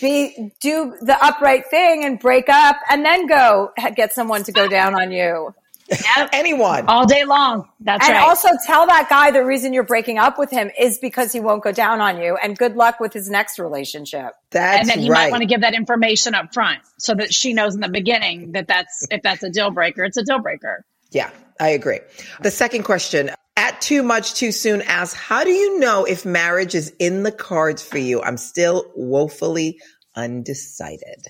[0.00, 4.68] be, do the upright thing and break up and then go get someone to go
[4.68, 5.54] down on you.
[5.88, 6.30] Yep.
[6.32, 6.86] Anyone.
[6.86, 7.68] All day long.
[7.80, 8.22] That's and right.
[8.22, 11.62] also tell that guy the reason you're breaking up with him is because he won't
[11.62, 12.36] go down on you.
[12.36, 14.32] And good luck with his next relationship.
[14.50, 15.26] That's and then he right.
[15.26, 18.52] might want to give that information up front so that she knows in the beginning
[18.52, 20.84] that that's if that's a deal breaker, it's a deal breaker.
[21.10, 22.00] Yeah, I agree.
[22.40, 26.74] The second question at too much too soon asks, how do you know if marriage
[26.74, 28.22] is in the cards for you?
[28.22, 29.80] I'm still woefully
[30.14, 31.26] undecided.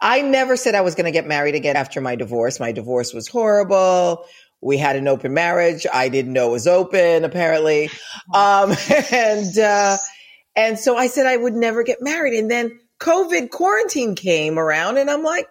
[0.00, 2.60] I never said I was going to get married again after my divorce.
[2.60, 4.24] My divorce was horrible.
[4.60, 5.86] We had an open marriage.
[5.92, 7.90] I didn't know it was open, apparently.
[8.32, 8.74] Um,
[9.12, 9.96] and, uh,
[10.56, 12.38] and so I said I would never get married.
[12.38, 15.48] And then COVID quarantine came around and I'm like,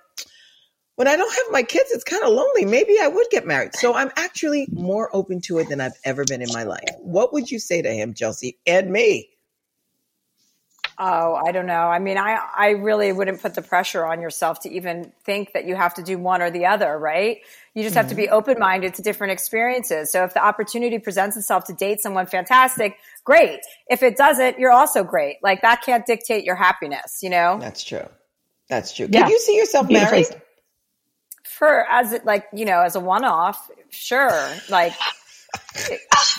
[0.95, 2.65] when I don't have my kids, it's kind of lonely.
[2.65, 3.75] Maybe I would get married.
[3.75, 6.83] So I'm actually more open to it than I've ever been in my life.
[6.99, 9.29] What would you say to him, Chelsea, and me?
[10.97, 11.87] Oh, I don't know.
[11.87, 15.65] I mean, I, I really wouldn't put the pressure on yourself to even think that
[15.65, 17.39] you have to do one or the other, right?
[17.73, 18.01] You just mm-hmm.
[18.01, 18.33] have to be mm-hmm.
[18.35, 20.11] open minded to different experiences.
[20.11, 23.61] So if the opportunity presents itself to date someone fantastic, great.
[23.87, 25.37] If it doesn't, you're also great.
[25.41, 27.57] Like that can't dictate your happiness, you know?
[27.59, 28.07] That's true.
[28.69, 29.07] That's true.
[29.09, 29.21] Yeah.
[29.21, 30.27] Can you see yourself married?
[31.43, 34.49] For as it like, you know, as a one off, sure.
[34.69, 34.93] Like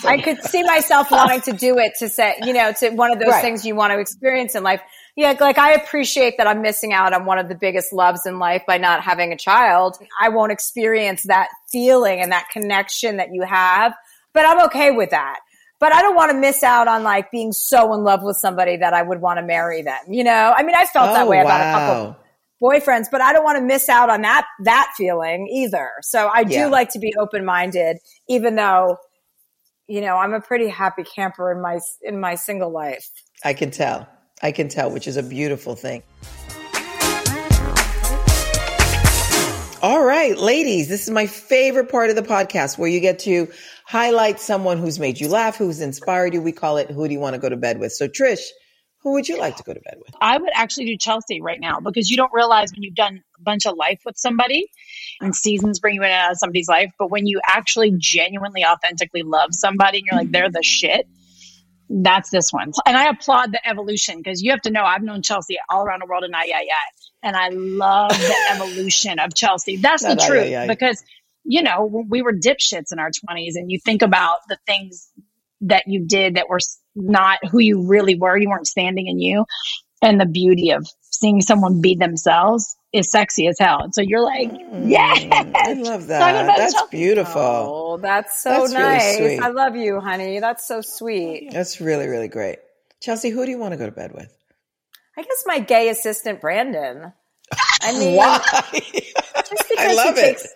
[0.05, 3.19] I could see myself wanting to do it to say, you know, to one of
[3.19, 3.41] those right.
[3.41, 4.81] things you want to experience in life.
[5.15, 8.37] Yeah, like I appreciate that I'm missing out on one of the biggest loves in
[8.39, 9.97] life by not having a child.
[10.19, 13.93] I won't experience that feeling and that connection that you have,
[14.33, 15.39] but I'm okay with that.
[15.79, 18.77] But I don't want to miss out on like being so in love with somebody
[18.77, 19.99] that I would want to marry them.
[20.07, 21.43] You know, I mean, I felt oh, that way wow.
[21.43, 22.25] about a couple
[22.61, 25.91] boyfriends, but I don't want to miss out on that, that feeling either.
[26.01, 26.67] So I do yeah.
[26.67, 27.97] like to be open minded,
[28.27, 28.97] even though
[29.87, 33.07] you know, I'm a pretty happy camper in my in my single life.
[33.43, 34.07] I can tell.
[34.41, 36.03] I can tell, which is a beautiful thing.
[39.81, 43.47] All right, ladies, this is my favorite part of the podcast where you get to
[43.85, 46.41] highlight someone who's made you laugh, who's inspired you.
[46.41, 47.91] We call it Who Do You Want to Go to Bed With?
[47.91, 48.47] So, Trish,
[49.05, 50.15] who would you like to go to bed with?
[50.19, 53.41] I would actually do Chelsea right now because you don't realize when you've done a
[53.43, 54.65] bunch of life with somebody
[55.21, 59.21] and seasons bring you in out of somebody's life, but when you actually genuinely, authentically
[59.21, 60.63] love somebody and you're like, they're the mm-hmm.
[60.63, 61.07] shit,
[61.87, 62.71] that's this one.
[62.87, 66.01] And I applaud the evolution because you have to know I've known Chelsea all around
[66.01, 66.81] the world and I, yeah, yeah.
[67.21, 69.77] And I love the evolution of Chelsea.
[69.77, 71.03] That's the truth because,
[71.43, 75.11] you know, we were dipshits in our 20s and you think about the things
[75.61, 76.59] that you did that were
[76.95, 78.37] not who you really were.
[78.37, 79.45] You weren't standing in you.
[80.01, 83.81] And the beauty of seeing someone be themselves is sexy as hell.
[83.81, 84.51] And so you're like,
[84.83, 85.23] yes.
[85.23, 86.43] Mm, I love Talking that.
[86.43, 86.97] about That's Chelsea.
[86.97, 87.41] beautiful.
[87.41, 89.17] Oh, that's so That's really nice.
[89.17, 89.39] sweet.
[89.39, 90.39] I love you, honey.
[90.39, 91.49] That's so sweet.
[91.51, 92.59] That's really, really great.
[93.01, 94.31] Chelsea, who do you want to go to bed with?
[95.17, 97.13] I guess my gay assistant, Brandon.
[97.81, 98.39] I mean, Why?
[98.73, 100.25] just because I love he it.
[100.37, 100.47] takes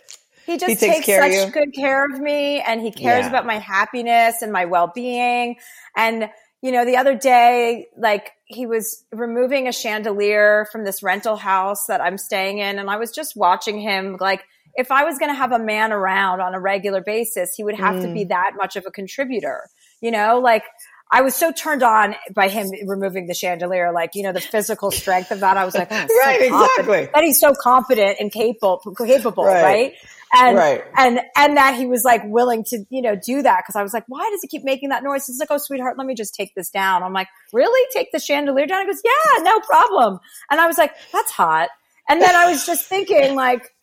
[0.50, 3.30] he just He takes takes, such good care of me and he cares Yeah.
[3.30, 5.58] about my happiness and my well-being
[5.96, 6.30] and
[6.62, 11.86] you know the other day like he was removing a chandelier from this rental house
[11.88, 14.44] that I'm staying in and I was just watching him like
[14.76, 17.76] if I was going to have a man around on a regular basis he would
[17.76, 18.14] have to Mm.
[18.14, 19.62] be that much of a contributor
[20.02, 20.64] you know like
[21.12, 24.92] I was so turned on by him removing the chandelier, like, you know, the physical
[24.92, 25.58] strength of that.
[25.58, 26.54] I was like, oh, Right, confident.
[26.54, 27.10] exactly.
[27.16, 29.64] That he's so confident and capable, capable, Right.
[29.64, 29.94] right?
[30.34, 30.84] And, Right.
[30.96, 33.64] and, and that he was like willing to, you know, do that.
[33.66, 35.26] Cause I was like, why does he keep making that noise?
[35.26, 37.02] He's like, oh, sweetheart, let me just take this down.
[37.04, 37.88] I'm like, really?
[37.94, 38.82] Take the chandelier down?
[38.82, 40.20] He goes, yeah, no problem.
[40.52, 41.70] And I was like, that's hot.
[42.08, 43.74] And then I was just thinking like,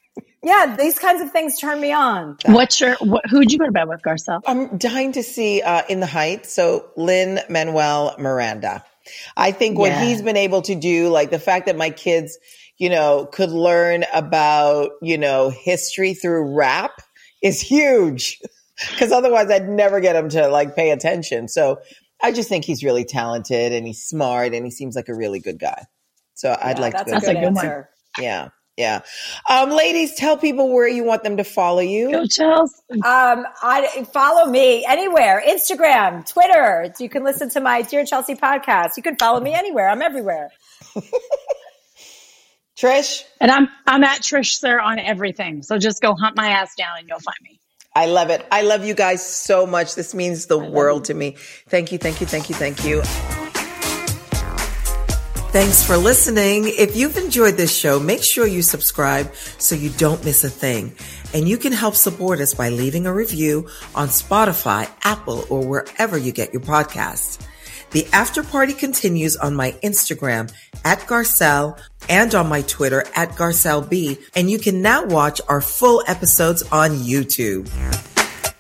[0.43, 2.37] yeah, these kinds of things turn me on.
[2.47, 4.41] What's your, what, who'd you go to bed with, Garcelle?
[4.47, 6.53] I'm dying to see uh, In the Heights.
[6.53, 8.85] So Lin-Manuel Miranda.
[9.37, 10.05] I think what Yeah.
[10.05, 12.39] he's been able to do, like the fact that my kids,
[12.79, 16.93] you know, could learn about, you know, history through rap
[17.43, 18.41] is huge.
[18.99, 21.49] Cause otherwise I'd never get them to like pay attention.
[21.49, 21.79] So
[22.23, 25.41] I just think he's really talented and he's smart and he seems like a really
[25.41, 25.85] good guy.
[26.35, 27.55] So I'd Yeah, like to that's go a That's a good bed.
[27.55, 27.65] one.
[27.65, 27.89] answer.
[28.19, 28.49] Yeah.
[28.77, 29.01] Yeah.
[29.49, 32.11] Um, ladies, tell people where you want them to follow you.
[32.11, 32.69] Go Chels.
[32.93, 36.93] Um, I follow me anywhere, Instagram, Twitter.
[37.01, 38.91] You can listen to my Dear Chelsea podcast.
[38.99, 39.89] You can follow me anywhere.
[39.89, 40.51] I'm everywhere.
[42.77, 45.63] Trish, And I'm I'm at Trish Suhr on everything.
[45.63, 47.59] So just go hunt my ass down and you'll find me.
[47.95, 48.47] I love it.
[48.53, 49.95] I love you guys so much.
[49.95, 51.37] This means the world to me.
[51.69, 53.03] Thank you, thank you, thank you, thank you.
[55.53, 56.65] Thanks for listening.
[56.67, 60.95] If you've enjoyed this show, make sure you subscribe so you don't miss a thing.
[61.33, 66.19] And you can help support us by leaving a review on Spotify, Apple, or wherever
[66.19, 67.43] you get your podcasts.
[67.93, 70.53] The after party continues on my Instagram
[70.85, 74.23] at Garcelle and on my Twitter at GarcelleB.
[74.35, 77.71] And you can now watch our full episodes on YouTube.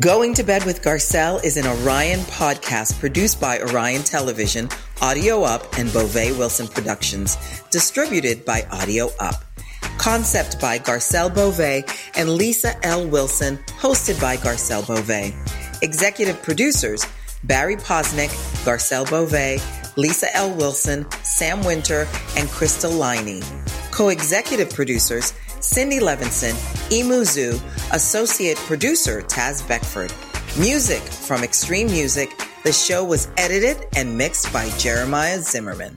[0.03, 4.69] Going to Bed with Garcelle is an Orion podcast produced by Orion Television,
[5.01, 7.39] Audio Up, and Beauvais Wilson Productions,
[7.71, 9.43] distributed by Audio Up.
[9.97, 11.85] Concept by Garcelle Beauvais
[12.15, 13.07] and Lisa L.
[13.09, 15.35] Wilson, hosted by Garcelle Beauvais.
[15.83, 17.07] Executive producers
[17.45, 18.31] Barry Poznick,
[18.66, 19.62] Garcelle Beauvais,
[19.96, 20.52] Lisa L.
[20.55, 23.42] Wilson, Sam Winter, and Crystal Liney.
[23.92, 26.55] Co-executive producers Cindy Levinson,
[26.92, 27.59] Emu Zoo,
[27.92, 30.12] associate producer Taz Beckford.
[30.59, 32.29] Music from Extreme Music.
[32.64, 35.96] The show was edited and mixed by Jeremiah Zimmerman.